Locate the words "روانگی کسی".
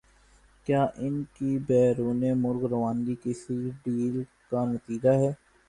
2.71-3.55